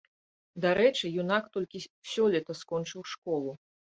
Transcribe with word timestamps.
Дарэчы, 0.63 1.05
юнак 1.23 1.43
толькі 1.57 1.83
сёлета 2.13 2.51
скончыў 2.61 3.01
школу. 3.15 3.51